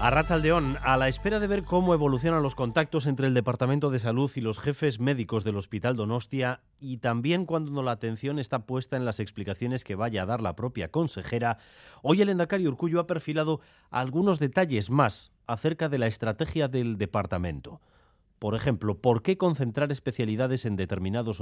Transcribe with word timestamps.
A 0.00 0.10
Ratzaldeón, 0.10 0.78
a 0.84 0.96
la 0.96 1.08
espera 1.08 1.40
de 1.40 1.48
ver 1.48 1.64
cómo 1.64 1.92
evolucionan 1.92 2.40
los 2.40 2.54
contactos 2.54 3.06
entre 3.06 3.26
el 3.26 3.34
Departamento 3.34 3.90
de 3.90 3.98
Salud 3.98 4.30
y 4.36 4.40
los 4.40 4.60
jefes 4.60 5.00
médicos 5.00 5.42
del 5.42 5.56
Hospital 5.56 5.96
Donostia 5.96 6.60
y 6.78 6.98
también 6.98 7.46
cuando 7.46 7.82
la 7.82 7.90
atención 7.90 8.38
está 8.38 8.60
puesta 8.60 8.96
en 8.96 9.04
las 9.04 9.18
explicaciones 9.18 9.82
que 9.82 9.96
vaya 9.96 10.22
a 10.22 10.26
dar 10.26 10.40
la 10.40 10.54
propia 10.54 10.92
consejera, 10.92 11.58
hoy 12.00 12.22
el 12.22 12.28
Endacari 12.28 12.68
Urcullo 12.68 13.00
ha 13.00 13.08
perfilado 13.08 13.60
algunos 13.90 14.38
detalles 14.38 14.88
más 14.88 15.32
acerca 15.48 15.88
de 15.88 15.98
la 15.98 16.06
estrategia 16.06 16.68
del 16.68 16.96
departamento. 16.96 17.80
Por 18.38 18.54
ejemplo, 18.54 18.98
por 18.98 19.22
qué 19.22 19.36
concentrar 19.36 19.90
especialidades 19.90 20.64
en 20.64 20.76
determinados 20.76 21.40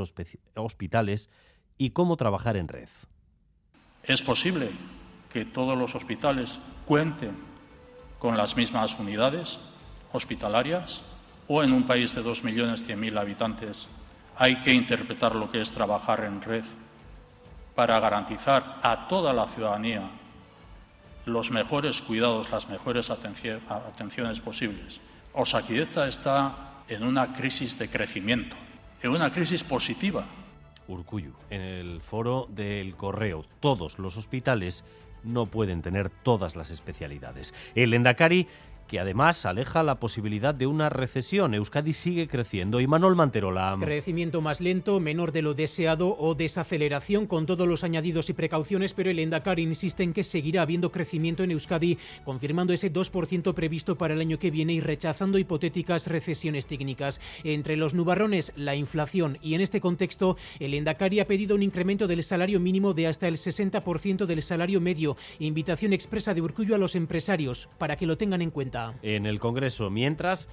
hospitales 0.54 1.28
y 1.76 1.90
cómo 1.90 2.16
trabajar 2.16 2.56
en 2.56 2.68
red. 2.68 2.88
Es 4.02 4.22
posible 4.22 4.70
que 5.30 5.44
todos 5.44 5.76
los 5.76 5.94
hospitales 5.94 6.58
cuenten 6.86 7.55
con 8.26 8.36
las 8.36 8.56
mismas 8.56 8.98
unidades 8.98 9.56
hospitalarias 10.10 11.00
o 11.46 11.62
en 11.62 11.72
un 11.72 11.84
país 11.86 12.12
de 12.12 12.24
2.100.000 12.24 13.20
habitantes 13.20 13.86
hay 14.36 14.56
que 14.56 14.72
interpretar 14.72 15.36
lo 15.36 15.48
que 15.48 15.60
es 15.60 15.70
trabajar 15.70 16.24
en 16.24 16.42
red 16.42 16.64
para 17.76 18.00
garantizar 18.00 18.80
a 18.82 19.06
toda 19.06 19.32
la 19.32 19.46
ciudadanía 19.46 20.10
los 21.24 21.52
mejores 21.52 22.02
cuidados, 22.02 22.50
las 22.50 22.68
mejores 22.68 23.10
atenciones 23.10 24.40
posibles. 24.40 25.00
Osakidecha 25.32 26.08
está 26.08 26.82
en 26.88 27.04
una 27.04 27.32
crisis 27.32 27.78
de 27.78 27.88
crecimiento, 27.88 28.56
en 29.04 29.10
una 29.12 29.30
crisis 29.30 29.62
positiva. 29.62 30.24
Urcuyu, 30.88 31.32
en 31.48 31.60
el 31.60 32.00
foro 32.00 32.48
del 32.50 32.96
correo, 32.96 33.44
todos 33.60 34.00
los 34.00 34.16
hospitales 34.16 34.82
no 35.26 35.46
pueden 35.46 35.82
tener 35.82 36.10
todas 36.10 36.56
las 36.56 36.70
especialidades. 36.70 37.54
El 37.74 37.94
Endacari 37.94 38.46
que 38.86 39.00
además 39.00 39.44
aleja 39.46 39.82
la 39.82 39.96
posibilidad 39.96 40.54
de 40.54 40.66
una 40.66 40.88
recesión. 40.88 41.54
Euskadi 41.54 41.92
sigue 41.92 42.28
creciendo. 42.28 42.80
Y 42.80 42.86
Manuel 42.86 43.16
Manterola. 43.16 43.76
Crecimiento 43.80 44.40
más 44.40 44.60
lento, 44.60 45.00
menor 45.00 45.32
de 45.32 45.42
lo 45.42 45.54
deseado 45.54 46.16
o 46.18 46.34
desaceleración 46.34 47.26
con 47.26 47.46
todos 47.46 47.66
los 47.66 47.84
añadidos 47.84 48.30
y 48.30 48.32
precauciones, 48.32 48.94
pero 48.94 49.10
el 49.10 49.18
Endacari 49.18 49.62
insiste 49.62 50.02
en 50.02 50.12
que 50.12 50.24
seguirá 50.24 50.62
habiendo 50.62 50.92
crecimiento 50.92 51.42
en 51.42 51.50
Euskadi, 51.50 51.98
confirmando 52.24 52.72
ese 52.72 52.92
2% 52.92 53.54
previsto 53.54 53.96
para 53.96 54.14
el 54.14 54.20
año 54.20 54.38
que 54.38 54.50
viene 54.50 54.72
y 54.72 54.80
rechazando 54.80 55.38
hipotéticas 55.38 56.06
recesiones 56.06 56.66
técnicas. 56.66 57.20
Entre 57.44 57.76
los 57.76 57.94
nubarrones, 57.94 58.52
la 58.56 58.74
inflación 58.74 59.38
y 59.42 59.54
en 59.54 59.60
este 59.60 59.80
contexto, 59.80 60.36
el 60.60 60.74
Endacari 60.74 61.20
ha 61.20 61.26
pedido 61.26 61.54
un 61.54 61.62
incremento 61.62 62.06
del 62.06 62.22
salario 62.22 62.60
mínimo 62.60 62.94
de 62.94 63.08
hasta 63.08 63.28
el 63.28 63.36
60% 63.36 64.26
del 64.26 64.42
salario 64.42 64.80
medio. 64.80 65.16
Invitación 65.38 65.92
expresa 65.92 66.34
de 66.34 66.42
Urcullo 66.42 66.74
a 66.74 66.78
los 66.78 66.94
empresarios 66.94 67.68
para 67.78 67.96
que 67.96 68.06
lo 68.06 68.16
tengan 68.16 68.42
en 68.42 68.50
cuenta 68.50 68.75
en 69.02 69.26
el 69.26 69.40
Congreso. 69.40 69.90
Mientras, 69.90 70.48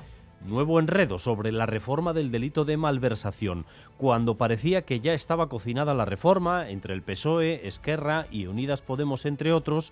nuevo 0.45 0.79
enredo 0.79 1.17
sobre 1.19 1.52
la 1.52 1.66
reforma 1.66 2.13
del 2.13 2.31
delito 2.31 2.66
de 2.66 2.77
malversación. 2.77 3.66
Cuando 3.97 4.35
parecía 4.35 4.83
que 4.83 4.99
ya 4.99 5.13
estaba 5.13 5.49
cocinada 5.49 5.93
la 5.93 6.05
reforma 6.05 6.69
entre 6.69 6.94
el 6.94 7.01
PSOE, 7.01 7.67
Esquerra 7.67 8.27
y 8.31 8.47
Unidas 8.47 8.81
Podemos, 8.81 9.25
entre 9.25 9.53
otros, 9.53 9.91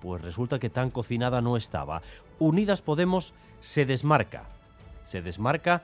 pues 0.00 0.22
resulta 0.22 0.58
que 0.58 0.70
tan 0.70 0.90
cocinada 0.90 1.40
no 1.40 1.56
estaba. 1.56 2.02
Unidas 2.38 2.82
Podemos 2.82 3.34
se 3.60 3.84
desmarca. 3.84 4.44
Se 5.04 5.22
desmarca, 5.22 5.82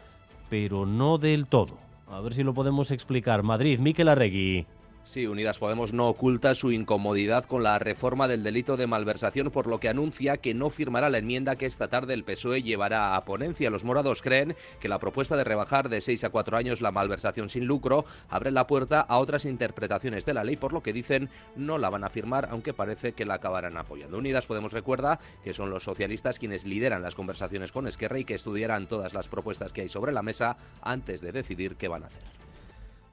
pero 0.49 0.87
no 0.87 1.19
del 1.19 1.47
todo. 1.47 1.79
A 2.09 2.21
ver 2.21 2.35
si 2.35 2.45
lo 2.45 2.55
podemos 2.55 2.91
explicar. 2.93 3.43
Madrid, 3.43 3.79
Miquel 3.81 4.09
Arregui. 4.09 4.67
Sí, 5.07 5.29
Unidas 5.29 5.61
Podemos 5.61 5.93
no 5.93 6.09
oculta 6.09 6.57
su 6.57 6.73
incomodidad 6.73 7.45
con 7.45 7.63
la 7.63 7.79
reforma 7.79 8.27
del 8.27 8.43
delito 8.43 8.77
de 8.77 8.89
malversación, 8.89 9.53
por 9.53 9.69
lo 9.69 9.79
que 9.79 9.89
anuncia 9.89 10.39
que 10.39 10.53
no 10.53 10.69
firmará 10.69 11.09
la 11.11 11.19
enmienda 11.19 11.55
que 11.55 11.67
esta 11.67 11.87
tarde 11.87 12.13
el 12.13 12.25
PSOE 12.25 12.65
llevará 12.65 13.15
a 13.15 13.25
ponencia. 13.25 13.71
Los 13.71 13.85
morados 13.85 14.21
creen 14.21 14.57
que 14.81 14.89
la 14.89 14.99
propuesta 14.99 15.37
de 15.37 15.45
rebajar 15.45 15.89
de 15.91 16.01
seis 16.01 16.25
a 16.25 16.31
cuatro 16.31 16.57
años 16.57 16.81
la 16.81 16.91
malversación 16.91 17.51
sin 17.51 17.67
lucro 17.67 18.05
abre 18.29 18.51
la 18.51 18.67
puerta 18.67 19.01
a 19.01 19.19
otras 19.19 19.45
interpretaciones 19.45 20.27
de 20.27 20.35
la 20.35 20.43
ley, 20.43 20.57
por 20.57 20.73
lo 20.73 20.83
que 20.83 20.93
dicen 20.93 21.31
no 21.55 21.79
la 21.79 21.89
van 21.89 22.03
a 22.03 22.11
firmar, 22.11 22.49
aunque 22.51 22.75
parece 22.75 23.13
que 23.13 23.25
la 23.25 23.35
acabarán 23.35 23.77
apoyando. 23.77 24.19
Unidas 24.19 24.49
Podemos 24.49 24.73
recuerda 24.73 25.21
que 25.45 25.55
son 25.55 25.71
los 25.71 25.85
socialistas 25.85 26.41
quienes 26.41 26.65
lideran 26.65 27.03
las 27.03 27.15
conversaciones 27.15 27.71
con 27.71 27.87
Esquerra 27.87 28.19
y 28.19 28.25
que 28.25 28.35
estudiarán 28.35 28.89
todas 28.89 29.15
las 29.15 29.29
propuestas 29.29 29.73
que 29.73 29.83
hay 29.83 29.89
sobre 29.89 30.11
la 30.11 30.23
mesa 30.23 30.57
antes 30.83 31.21
de 31.21 31.31
decidir 31.31 31.77
qué 31.77 31.87
van 31.87 32.03
a 32.03 32.07
hacer. 32.09 32.46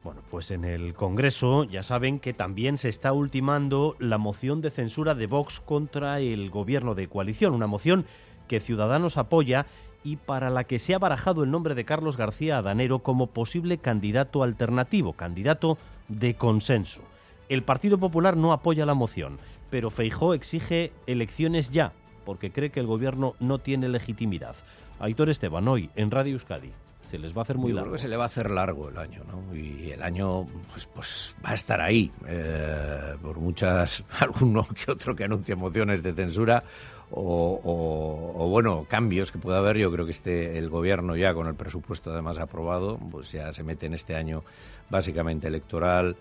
Bueno, 0.03 0.21
pues 0.29 0.51
en 0.51 0.65
el 0.65 0.93
Congreso 0.93 1.63
ya 1.63 1.81
saben 1.81 2.19
que 2.19 2.33
también 2.33 2.77
se 2.77 2.89
está 2.89 3.13
ultimando 3.13 3.95
la 3.99 4.17
moción 4.17 4.59
de 4.59 4.69
censura 4.69 5.15
de 5.15 5.27
Vox 5.27 5.61
contra 5.61 6.19
el 6.19 6.49
gobierno 6.49 6.93
de 6.93 7.07
coalición, 7.07 7.53
una 7.53 7.67
moción 7.67 8.05
que 8.49 8.59
Ciudadanos 8.59 9.17
apoya 9.17 9.65
y 10.03 10.17
para 10.17 10.49
la 10.49 10.65
que 10.65 10.77
se 10.77 10.93
ha 10.93 10.99
barajado 10.99 11.45
el 11.45 11.51
nombre 11.51 11.73
de 11.73 11.85
Carlos 11.85 12.17
García 12.17 12.57
Adanero 12.57 12.99
como 12.99 13.27
posible 13.27 13.77
candidato 13.77 14.43
alternativo, 14.43 15.13
candidato 15.13 15.77
de 16.09 16.35
consenso. 16.35 17.01
El 17.47 17.63
Partido 17.63 17.97
Popular 17.97 18.35
no 18.35 18.51
apoya 18.51 18.85
la 18.85 18.95
moción, 18.95 19.39
pero 19.69 19.89
Feijó 19.89 20.33
exige 20.33 20.91
elecciones 21.07 21.69
ya, 21.71 21.93
porque 22.25 22.51
cree 22.51 22.71
que 22.71 22.81
el 22.81 22.87
gobierno 22.87 23.35
no 23.39 23.59
tiene 23.59 23.87
legitimidad. 23.87 24.57
Aitor 24.99 25.29
Esteban, 25.29 25.65
hoy 25.69 25.89
en 25.95 26.11
Radio 26.11 26.33
Euskadi 26.33 26.73
se 27.03 27.17
les 27.17 27.35
va 27.35 27.39
a 27.39 27.41
hacer 27.43 27.57
muy 27.57 27.71
largo. 27.71 27.89
Creo 27.89 27.93
que 27.93 28.01
se 28.01 28.07
le 28.07 28.17
va 28.17 28.23
a 28.23 28.27
hacer 28.27 28.49
largo 28.49 28.89
el 28.89 28.97
año, 28.97 29.23
¿no? 29.25 29.55
Y 29.55 29.91
el 29.91 30.01
año, 30.01 30.45
pues, 30.71 30.85
pues 30.87 31.35
va 31.45 31.51
a 31.51 31.53
estar 31.53 31.81
ahí, 31.81 32.11
eh, 32.27 33.15
por 33.21 33.37
muchas, 33.39 34.03
alguno 34.19 34.65
que 34.67 34.91
otro 34.91 35.15
que 35.15 35.25
anuncie 35.25 35.55
mociones 35.55 36.03
de 36.03 36.13
censura 36.13 36.63
o, 37.15 38.47
bueno, 38.49 38.85
cambios 38.89 39.31
que 39.31 39.37
pueda 39.37 39.59
haber. 39.59 39.77
Yo 39.77 39.91
creo 39.91 40.05
que 40.05 40.11
este, 40.11 40.57
el 40.57 40.69
gobierno 40.69 41.15
ya 41.15 41.33
con 41.33 41.47
el 41.47 41.55
presupuesto 41.55 42.11
además 42.11 42.39
aprobado, 42.39 42.97
pues 43.11 43.31
ya 43.31 43.53
se 43.53 43.63
mete 43.63 43.85
en 43.85 43.93
este 43.93 44.15
año 44.15 44.43
básicamente 44.89 45.47
electoral, 45.47 46.15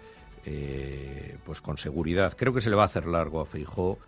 eh, 0.44 1.36
pues 1.44 1.60
con 1.60 1.78
seguridad. 1.78 2.34
Creo 2.36 2.52
que 2.52 2.60
se 2.60 2.68
le 2.68 2.76
va 2.76 2.82
a 2.82 2.86
hacer 2.86 3.06
largo 3.06 3.40
a 3.40 3.46
Feijó. 3.46 3.98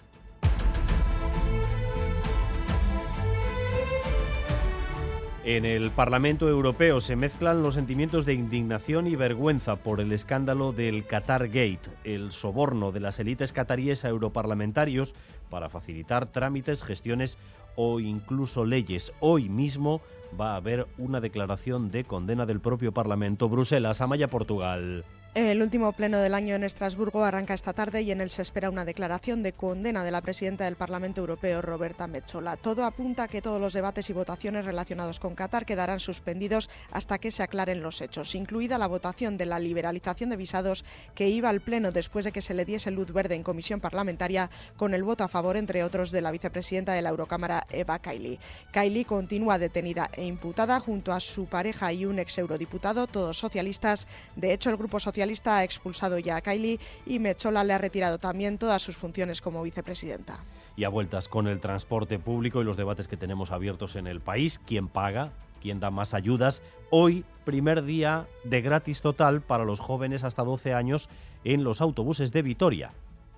En 5.47 5.66
el 5.66 5.91
Parlamento 5.91 6.49
Europeo 6.49 7.03
se 7.03 7.16
mezclan 7.16 7.62
los 7.62 7.75
sentimientos 7.75 8.25
de 8.25 8.32
indignación 8.32 9.06
y 9.06 9.15
vergüenza 9.15 9.77
por 9.77 10.00
el 10.00 10.10
escándalo 10.12 10.72
del 10.72 11.05
Qatar 11.05 11.49
Gate, 11.49 11.91
el 12.05 12.32
soborno 12.32 12.93
de 12.93 13.00
las 13.00 13.19
élites 13.19 13.53
cataríes 13.53 14.06
a 14.06 14.09
europarlamentarios 14.09 15.15
para 15.50 15.69
facilitar 15.69 16.33
trámites, 16.33 16.83
gestiones 16.83 17.37
o 17.77 18.00
incluso 18.00 18.65
leyes. 18.65 19.12
Hoy 19.21 19.50
mismo 19.50 20.00
va 20.41 20.54
a 20.54 20.56
haber 20.56 20.87
una 20.97 21.21
declaración 21.21 21.91
de 21.91 22.04
condena 22.04 22.47
del 22.47 22.60
propio 22.60 22.93
Parlamento. 22.93 23.50
Bruselas, 23.50 24.00
Amaya, 24.00 24.31
Portugal. 24.31 25.04
El 25.34 25.62
último 25.62 25.91
pleno 25.91 26.19
del 26.19 26.33
año 26.33 26.55
en 26.55 26.62
Estrasburgo 26.62 27.25
arranca 27.25 27.55
esta 27.55 27.72
tarde 27.72 28.03
y 28.03 28.12
en 28.12 28.21
él 28.21 28.31
se 28.31 28.41
espera 28.41 28.71
una 28.71 28.84
declaración 28.84 29.43
de 29.43 29.53
condena 29.53 30.05
de 30.05 30.12
la 30.12 30.21
presidenta 30.21 30.62
del 30.65 30.77
Parlamento 30.77 31.21
Europeo, 31.21 31.61
Roberta 31.61 32.06
Metsola. 32.06 32.56
Todo 32.56 32.84
apunta 32.84 33.25
a 33.25 33.28
que 33.28 33.43
todos 33.43 33.61
los 33.61 33.72
debates 33.72 34.09
y 34.09 34.12
votaciones 34.12 34.65
relacionados 34.65 35.19
con 35.19 35.34
Qatar 35.34 35.67
quedarán 35.67 35.99
suspendidos 35.99 36.71
hasta 36.93 37.19
que 37.19 37.33
se 37.33 37.43
aclaren 37.43 37.83
los 37.83 38.00
hechos, 38.00 38.37
incluida 38.37 38.78
la 38.78 38.87
votación 38.87 39.37
de 39.37 39.47
la 39.47 39.59
liberalización 39.59 40.31
de 40.31 40.37
visados 40.37 40.84
que 41.17 41.28
iba 41.28 41.49
al 41.49 41.62
pleno 41.62 41.91
después 41.91 42.25
de 42.25 42.31
que 42.31 42.41
se 42.41 42.55
le 42.55 42.65
diese 42.65 42.93
luz 42.93 43.12
verde 43.12 43.34
en 43.34 43.43
comisión 43.43 43.81
parlamentaria 43.81 44.51
con 44.77 44.95
el 44.95 45.03
voto 45.03 45.25
a 45.25 45.28
favor, 45.28 45.56
entre 45.56 45.83
otros, 45.83 46.12
de 46.12 46.22
la 46.22 46.31
vicepresidenta 46.31 46.93
de 46.93 47.03
la 47.03 47.11
Eurocámara, 47.11 47.66
Eva 47.71 47.99
Kaili. 47.99 48.39
Kaili 48.71 49.05
continúa 49.05 49.59
detenida 49.59 50.11
e 50.12 50.25
imputada 50.25 50.78
junto 50.78 51.13
a 51.13 51.19
su 51.19 51.47
pareja 51.47 51.92
y 51.92 52.07
un 52.07 52.21
ex 52.21 52.39
eurodiputado, 52.39 53.09
todos 53.09 53.36
socialistas. 53.36 54.07
De 54.36 54.53
hecho, 54.53 54.71
el 54.71 54.77
Grupo 54.77 55.01
Ha 55.44 55.65
expulsado 55.65 56.18
ya 56.18 56.36
a 56.36 56.41
Kylie 56.41 56.78
y 57.06 57.18
Mechola 57.18 57.65
le 57.65 57.72
ha 57.72 57.78
retirado 57.78 58.18
también 58.18 58.59
todas 58.59 58.82
sus 58.82 58.97
funciones 58.97 59.41
como 59.41 59.62
vicepresidenta. 59.62 60.38
Y 60.76 60.84
a 60.84 60.88
vueltas 60.88 61.28
con 61.28 61.47
el 61.47 61.60
transporte 61.60 62.18
público 62.18 62.60
y 62.60 62.65
los 62.65 62.76
debates 62.76 63.09
que 63.09 63.16
tenemos 63.16 63.50
abiertos 63.50 63.97
en 63.97 64.06
el 64.06 64.21
país, 64.21 64.60
¿quién 64.66 64.88
paga? 64.88 65.32
¿Quién 65.62 65.80
da 65.80 65.91
más 65.91 66.12
ayudas? 66.12 66.62
Hoy, 66.91 67.24
primer 67.44 67.84
día 67.84 68.26
de 68.44 68.60
gratis 68.60 69.00
total 69.00 69.41
para 69.41 69.65
los 69.65 69.80
jóvenes 69.80 70.24
hasta 70.24 70.44
12 70.44 70.74
años 70.74 71.09
en 71.42 71.65
los 71.65 71.80
autobuses 71.80 72.32
de 72.32 72.42
Vitoria. 72.42 72.92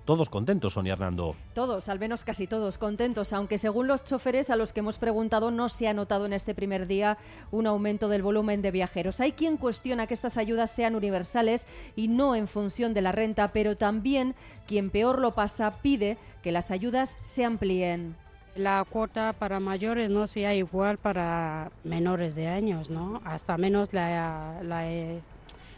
Todos 0.07 0.31
contentos, 0.31 0.75
Sonia 0.75 0.93
Hernando. 0.93 1.35
Todos, 1.53 1.89
al 1.89 1.99
menos 1.99 2.23
casi 2.23 2.47
todos 2.47 2.79
contentos, 2.79 3.33
aunque 3.33 3.59
según 3.59 3.89
los 3.89 4.05
choferes 4.05 4.51
a 4.51 4.57
los 4.57 4.73
que 4.73 4.79
hemos 4.79 4.99
preguntado 4.99 5.51
no 5.51 5.69
se 5.69 5.89
ha 5.89 5.95
notado 5.95 6.27
en 6.27 6.33
este 6.33 6.55
primer 6.55 6.87
día 6.87 7.19
un 7.51 7.67
aumento 7.67 8.09
del 8.09 8.23
volumen 8.23 8.63
de 8.63 8.71
viajeros. 8.71 9.21
Hay 9.21 9.33
quien 9.33 9.57
cuestiona 9.57 10.07
que 10.07 10.15
estas 10.15 10.39
ayudas 10.39 10.71
sean 10.71 10.95
universales 10.95 11.67
y 11.97 12.07
no 12.07 12.37
en 12.37 12.47
función 12.47 12.95
de 12.95 13.03
la 13.03 13.11
renta, 13.11 13.51
pero 13.51 13.77
también 13.77 14.37
quien 14.69 14.91
peor 14.91 15.19
lo 15.19 15.35
pasa 15.35 15.83
pide 15.83 16.19
que 16.41 16.53
las 16.53 16.71
ayudas 16.71 17.19
se 17.25 17.45
amplíen. 17.45 18.15
La 18.55 18.87
cuota 18.89 19.33
para 19.33 19.59
mayores 19.59 20.09
no 20.09 20.29
sea 20.29 20.55
igual 20.55 20.99
para 20.99 21.73
menores 21.83 22.37
de 22.37 22.47
años, 22.47 22.91
¿no? 22.91 23.21
Hasta 23.25 23.59
menos 23.59 23.93
la, 23.93 24.61
la, 24.63 24.85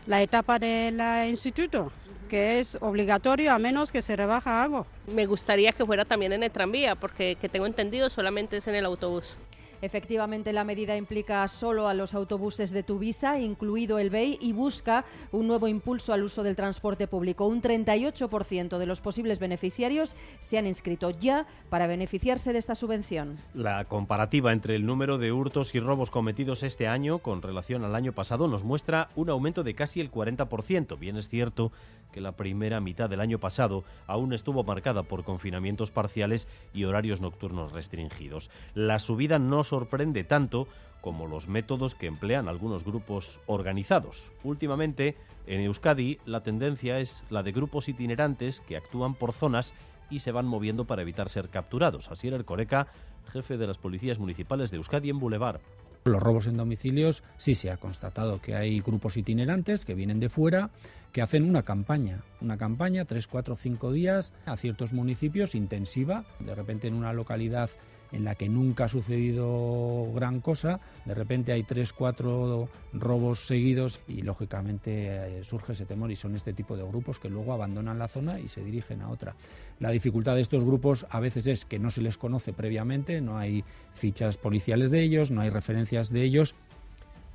la 0.09 0.23
etapa 0.23 0.59
del 0.59 1.01
instituto 1.29 1.93
que 2.29 2.61
es 2.61 2.77
obligatorio 2.81 3.53
a 3.53 3.59
menos 3.59 3.91
que 3.91 4.03
se 4.03 4.15
rebaja 4.15 4.63
algo. 4.63 4.87
Me 5.07 5.25
gustaría 5.25 5.73
que 5.73 5.87
fuera 5.87 6.05
también 6.05 6.33
en 6.35 6.43
el 6.43 6.51
tranvía, 6.51 6.95
porque 6.95 7.37
que 7.41 7.49
tengo 7.49 7.67
entendido 7.67 8.11
solamente 8.11 8.59
es 8.59 8.69
en 8.69 8.75
el 8.75 8.85
autobús. 8.85 9.37
Efectivamente, 9.81 10.53
la 10.53 10.65
medida 10.65 10.97
implica 10.97 11.47
solo 11.49 11.89
a 11.89 11.95
los 11.95 12.15
autobuses 12.15 12.71
de 12.71 12.83
Tuvisa, 12.83 13.39
incluido 13.39 13.99
el 13.99 14.11
BEI, 14.11 14.39
y 14.41 14.53
busca 14.53 15.05
un 15.33 15.47
nuevo 15.47 15.69
impulso 15.69 16.13
al 16.13 16.23
uso 16.23 16.43
del 16.43 16.57
transporte 16.57 17.07
público. 17.07 17.47
Un 17.47 17.63
38% 17.63 18.79
de 18.79 18.87
los 18.87 19.01
posibles 19.01 19.39
beneficiarios 19.39 20.17
se 20.41 20.59
han 20.59 20.67
inscrito 20.67 21.11
ya 21.11 21.47
para 21.71 21.87
beneficiarse 21.87 22.53
de 22.53 22.59
esta 22.59 22.75
subvención. 22.75 23.39
La 23.55 23.85
comparativa 23.85 24.53
entre 24.53 24.75
el 24.75 24.87
número 24.87 25.19
de 25.19 25.33
hurtos 25.33 25.75
y 25.75 25.81
robos 25.81 26.11
cometidos 26.11 26.63
este 26.63 26.89
año 26.89 27.19
con 27.19 27.43
relación 27.43 27.85
al 27.85 27.95
año 27.95 28.13
pasado 28.13 28.49
nos 28.49 28.65
muestra 28.65 29.11
un 29.17 29.31
aumento 29.31 29.63
de 29.63 29.75
casi 29.75 30.01
el 30.01 30.11
40%. 30.11 30.99
Bien 30.99 31.17
es 31.17 31.29
cierto 31.29 31.73
que 32.19 32.23
la 32.23 32.33
primera 32.33 32.81
mitad 32.81 33.09
del 33.09 33.21
año 33.21 33.39
pasado 33.39 33.85
aún 34.09 34.33
estuvo 34.33 34.65
marcada 34.65 35.05
por 35.05 35.23
confinamientos 35.23 35.93
parciales 35.93 36.49
y 36.75 36.83
horarios 36.83 37.21
nocturnos 37.21 37.71
restringidos. 37.71 38.51
La 38.75 38.99
subida 38.99 39.39
no 39.39 39.63
sorprende 39.63 40.25
tanto 40.25 40.67
como 41.01 41.29
los 41.29 41.47
métodos 41.47 41.95
que 41.95 42.09
emplean 42.09 42.49
algunos 42.49 42.83
grupos 42.83 43.39
organizados. 43.47 44.33
Últimamente, 44.43 45.15
en 45.47 45.61
Euskadi, 45.61 46.19
la 46.27 46.43
tendencia 46.43 46.99
es 46.99 47.23
la 47.31 47.45
de 47.45 47.53
grupos 47.53 47.89
itinerantes 47.89 48.61
que 48.63 48.77
actúan 48.77 49.15
por 49.15 49.33
zonas 49.33 49.73
y 50.11 50.19
se 50.19 50.33
van 50.33 50.47
moviendo 50.47 50.87
para 50.87 51.03
evitar 51.03 51.29
ser 51.29 51.51
capturados. 51.51 52.11
Así 52.11 52.27
era 52.27 52.37
el 52.37 52.45
Coreca, 52.45 52.89
jefe 53.29 53.59
de 53.59 53.69
las 53.69 53.79
policías 53.79 54.19
municipales 54.19 54.73
de 54.73 54.79
Euskadi 54.79 55.11
en 55.11 55.21
Boulevard. 55.21 55.61
Los 56.09 56.23
robos 56.23 56.47
en 56.47 56.57
domicilios 56.57 57.23
sí 57.37 57.55
se 57.55 57.71
ha 57.71 57.77
constatado 57.77 58.41
que 58.41 58.55
hay 58.55 58.81
grupos 58.81 59.17
itinerantes 59.17 59.85
que 59.85 59.95
vienen 59.95 60.21
de 60.21 60.31
fuera, 60.31 60.71
que 61.13 61.23
hacen 61.23 61.45
una 61.45 61.63
campaña, 61.63 62.23
una 62.41 62.57
campaña, 62.57 63.05
tres, 63.05 63.27
cuatro, 63.27 63.57
cinco 63.57 63.93
días 63.93 64.33
a 64.47 64.57
ciertos 64.57 64.93
municipios 64.93 65.55
intensiva, 65.55 66.25
de 66.41 66.55
repente 66.55 66.89
en 66.89 66.95
una 66.95 67.13
localidad 67.13 67.71
en 68.13 68.25
la 68.25 68.35
que 68.35 68.49
nunca 68.49 68.85
ha 68.85 68.89
sucedido 68.89 70.11
gran 70.15 70.41
cosa, 70.41 70.81
de 71.05 71.15
repente 71.15 71.53
hay 71.53 71.63
tres, 71.63 71.93
cuatro 71.93 72.69
robos 72.93 73.47
seguidos 73.47 74.01
y 74.09 74.23
lógicamente 74.23 75.39
eh, 75.39 75.45
surge 75.45 75.73
ese 75.73 75.87
temor 75.87 76.11
y 76.11 76.17
son 76.17 76.35
este 76.35 76.53
tipo 76.53 76.77
de 76.77 76.85
grupos 76.85 77.19
que 77.19 77.29
luego 77.29 77.53
abandonan 77.53 77.99
la 77.99 78.09
zona 78.09 78.41
y 78.41 78.49
se 78.49 78.63
dirigen 78.63 79.03
a 79.03 79.11
otra. 79.11 79.35
La 79.81 79.91
dificultad 79.91 80.35
de 80.35 80.41
estos 80.41 80.65
grupos 80.65 81.07
a 81.11 81.21
veces 81.21 81.47
es 81.47 81.65
que 81.65 81.79
no 81.79 81.91
se 81.91 82.03
les 82.03 82.19
conoce 82.19 82.53
previamente, 82.53 83.21
no 83.21 83.39
hay 83.39 83.65
fichas 83.95 84.39
policiales 84.39 84.91
de 84.91 85.03
ellos, 85.03 85.31
no 85.31 85.41
hay 85.41 85.51
referencias 85.51 86.11
de 86.11 86.23
ellos 86.23 86.55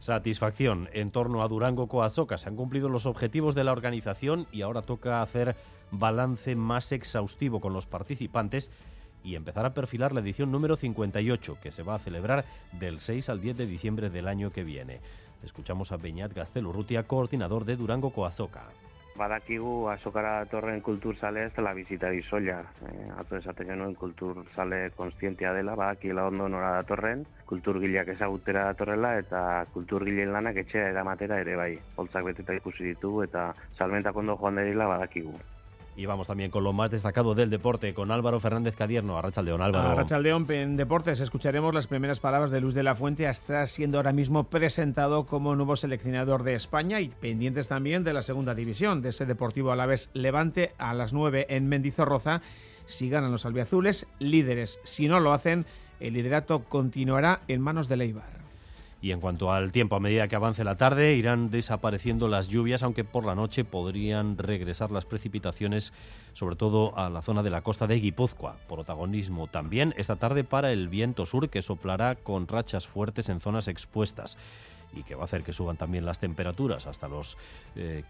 Satisfacción 0.04 0.90
en 0.92 1.12
torno 1.12 1.44
a 1.44 1.48
Durango 1.48 1.88
Coazoca. 1.88 2.38
Se 2.38 2.50
han 2.50 2.58
cumplido 2.58 2.90
los 2.90 3.06
objetivos 3.06 3.56
de 3.56 3.64
la 3.64 3.72
organización 3.72 4.48
y 4.52 4.62
ahora 4.62 4.82
toca 4.82 5.22
hacer 5.22 5.56
balance 5.92 6.58
más 6.58 6.92
exhaustivo 6.92 7.62
con 7.62 7.72
los 7.72 7.86
participantes 7.86 8.70
y 9.24 9.36
empezar 9.36 9.66
a 9.66 9.74
perfilar 9.74 10.14
la 10.14 10.20
edición 10.20 10.52
número 10.52 10.76
58, 10.76 11.58
que 11.62 11.72
se 11.72 11.84
va 11.84 11.96
a 11.96 12.00
celebrar 12.00 12.46
del 12.74 13.00
6 13.00 13.30
al 13.30 13.42
10 13.42 13.58
de 13.58 13.66
diciembre 13.66 14.10
del 14.10 14.28
año 14.28 14.52
que 14.52 14.64
viene. 14.64 15.00
Escuchamos 15.44 15.92
a 15.92 15.98
Beñat 15.98 16.34
Gaztelurrutia, 16.34 17.04
coordinador 17.04 17.66
de 17.66 17.76
Durango 17.76 18.12
Coazoca. 18.12 18.64
Badakigu 19.16 19.90
azokara 19.92 20.32
datorren 20.42 20.80
kulturzale 20.82 21.44
ez 21.46 21.52
dela 21.54 21.74
bizitari 21.78 22.24
soila. 22.26 22.56
E, 22.82 22.94
atzo 23.22 23.38
esaten 23.38 23.70
genuen 23.70 23.94
kulturzale 23.94 24.80
konstientia 24.98 25.52
dela, 25.54 25.76
badakila 25.78 26.26
ondo 26.32 26.48
nora 26.50 26.72
datorren, 26.80 27.22
kulturgileak 27.46 28.10
ezagutera 28.16 28.66
datorrela 28.72 29.14
eta 29.22 29.44
kulturgileen 29.76 30.34
lanak 30.34 30.58
etxea 30.64 30.90
eramatera 30.96 31.40
ere 31.46 31.60
bai. 31.62 31.74
Holtzak 31.96 32.26
beteta 32.32 32.58
ikusi 32.58 32.90
ditugu 32.90 33.28
eta 33.28 33.52
salmentak 33.78 34.18
ondo 34.18 34.40
joan 34.42 34.64
dela 34.64 34.90
badakigu. 34.96 35.38
Y 35.96 36.06
vamos 36.08 36.28
también 36.28 36.50
con 36.50 36.64
lo 36.64 36.74
más 36.74 36.90
destacado 36.90 37.36
del 37.36 37.50
deporte, 37.50 37.94
con 37.94 38.10
Álvaro 38.12 38.40
Fernández 38.40 38.76
Cadierno. 38.76 39.18
Arrachaldeón, 39.18 39.62
Álvaro. 39.62 39.90
Arrachaldeón, 39.90 40.48
en 40.50 40.76
deportes 40.76 41.20
escucharemos 41.20 41.74
las 41.74 41.88
primeras 41.88 42.20
palabras 42.20 42.50
de 42.50 42.62
Luz 42.62 42.74
de 42.74 42.84
la 42.84 42.96
Fuente. 42.96 43.30
Está 43.30 43.68
siendo 43.68 43.98
ahora 43.98 44.12
mismo 44.12 44.46
presentado 44.46 45.26
como 45.26 45.56
nuevo 45.56 45.76
seleccionador 45.76 46.44
de 46.44 46.56
España 46.56 47.00
y 47.00 47.10
pendientes 47.10 47.68
también 47.68 48.04
de 48.04 48.14
la 48.14 48.24
segunda 48.24 48.56
división, 48.56 49.02
de 49.02 49.10
ese 49.10 49.26
Deportivo 49.26 49.72
Alavés 49.72 50.10
Levante 50.14 50.74
a 50.78 50.94
las 50.94 51.14
9 51.14 51.48
en 51.50 51.68
Mendizorroza. 51.68 52.42
Si 52.86 53.10
ganan 53.10 53.32
los 53.32 53.46
albiazules, 53.46 54.08
líderes. 54.20 54.80
Si 54.84 55.08
no 55.08 55.20
lo 55.20 55.32
hacen, 55.32 55.66
el 56.00 56.14
liderato 56.14 56.64
continuará 56.64 57.42
en 57.48 57.62
manos 57.62 57.88
de 57.88 57.98
Leibar. 57.98 58.43
Y 59.04 59.12
en 59.12 59.20
cuanto 59.20 59.52
al 59.52 59.74
tiempo, 59.74 59.98
a 59.98 60.00
medida 60.00 60.30
que 60.30 60.38
avance 60.38 60.64
la 60.64 60.78
tarde, 60.78 61.16
irán 61.16 61.50
desapareciendo 61.50 62.30
las 62.30 62.48
lluvias, 62.48 62.84
aunque 62.84 63.04
por 63.04 63.26
la 63.26 63.36
noche 63.36 63.66
podrían 63.66 64.38
regresar 64.38 64.92
las 64.92 65.04
precipitaciones, 65.04 65.92
sobre 66.32 66.56
todo 66.56 66.98
a 66.98 67.10
la 67.10 67.22
zona 67.22 67.44
de 67.44 67.50
la 67.50 67.64
costa 67.64 67.86
de 67.86 68.00
Guipúzcoa. 68.00 68.56
Protagonismo 68.70 69.48
también 69.48 69.94
esta 69.98 70.16
tarde 70.16 70.46
para 70.46 70.72
el 70.72 70.88
viento 70.88 71.26
sur, 71.26 71.50
que 71.50 71.62
soplará 71.62 72.16
con 72.16 72.48
rachas 72.48 72.88
fuertes 72.88 73.28
en 73.28 73.42
zonas 73.42 73.68
expuestas 73.68 74.38
y 74.94 75.04
que 75.04 75.16
va 75.16 75.24
a 75.24 75.26
hacer 75.26 75.44
que 75.44 75.52
suban 75.52 75.76
también 75.76 76.06
las 76.06 76.20
temperaturas 76.20 76.88
hasta 76.88 77.10
los 77.10 77.38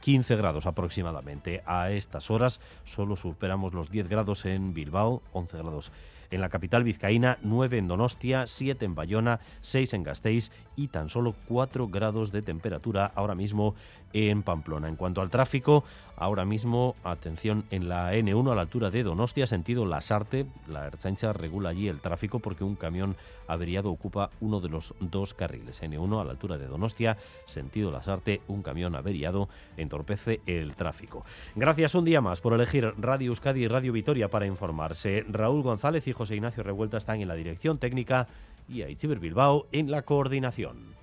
15 0.01 0.33
eh, 0.33 0.37
grados 0.37 0.67
aproximadamente. 0.67 1.63
A 1.65 1.89
estas 1.89 2.29
horas 2.29 2.59
solo 2.83 3.15
superamos 3.15 3.73
los 3.73 3.89
10 3.89 4.09
grados 4.09 4.45
en 4.45 4.75
Bilbao, 4.75 5.23
11 5.31 5.57
grados 5.57 5.91
en 6.31 6.41
la 6.41 6.49
capital 6.49 6.83
vizcaína, 6.83 7.37
9 7.41 7.77
en 7.77 7.87
Donostia, 7.87 8.47
7 8.47 8.85
en 8.85 8.95
Bayona, 8.95 9.39
6 9.61 9.93
en 9.93 10.03
Gasteiz 10.03 10.51
y 10.75 10.87
tan 10.87 11.09
solo 11.09 11.35
4 11.47 11.87
grados 11.87 12.31
de 12.31 12.41
temperatura 12.41 13.11
ahora 13.15 13.35
mismo 13.35 13.75
en 14.13 14.43
Pamplona. 14.43 14.87
En 14.87 14.95
cuanto 14.95 15.21
al 15.21 15.29
tráfico, 15.29 15.83
ahora 16.15 16.45
mismo 16.45 16.95
atención 17.03 17.65
en 17.71 17.89
la 17.89 18.13
N1 18.13 18.51
a 18.51 18.55
la 18.55 18.61
altura 18.61 18.89
de 18.91 19.03
Donostia, 19.03 19.47
sentido 19.47 19.85
Lasarte, 19.85 20.45
la 20.67 20.85
Erchancha 20.85 21.33
regula 21.33 21.69
allí 21.69 21.87
el 21.87 21.99
tráfico 21.99 22.39
porque 22.39 22.63
un 22.63 22.75
camión 22.75 23.15
averiado 23.47 23.89
ocupa 23.89 24.29
uno 24.39 24.59
de 24.59 24.69
los 24.69 24.93
dos 24.99 25.33
carriles. 25.33 25.81
N1 25.81 26.21
a 26.21 26.23
la 26.23 26.31
altura 26.31 26.57
de 26.57 26.67
Donostia, 26.67 27.17
sentido 27.45 27.91
Lasarte, 27.91 28.41
un 28.47 28.61
camión 28.61 28.95
averiado 28.95 29.49
entorpece 29.77 30.41
el 30.45 30.75
tráfico. 30.75 31.25
Gracias 31.55 31.95
un 31.95 32.05
día 32.05 32.21
más 32.21 32.39
por 32.39 32.53
elegir 32.53 32.93
Radio 32.97 33.29
Euskadi 33.29 33.63
y 33.63 33.67
Radio 33.67 33.93
Vitoria 33.93 34.29
para 34.29 34.45
informarse. 34.45 35.25
Raúl 35.27 35.63
González 35.63 36.07
José 36.13 36.35
Ignacio 36.35 36.63
Revuelta 36.63 36.97
están 36.97 37.21
en 37.21 37.27
la 37.27 37.35
dirección 37.35 37.77
técnica 37.77 38.27
y 38.67 38.81
Aichiber 38.81 39.19
Bilbao 39.19 39.67
en 39.71 39.91
la 39.91 40.03
coordinación. 40.03 40.95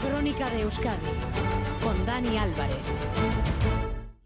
Crónica 0.00 0.50
de 0.50 0.62
Euskadi 0.62 0.98
con 1.82 2.06
Dani 2.06 2.36
Álvarez. 2.38 3.81